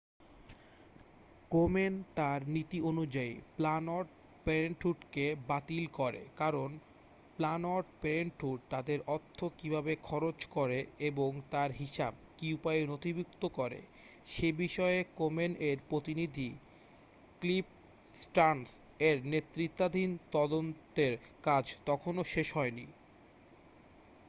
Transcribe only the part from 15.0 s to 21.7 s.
কোমেন-এর প্রতিনিধি ক্লিফ স্টার্ন্স-এর নেতৃত্বাধীন তদন্তের কাজ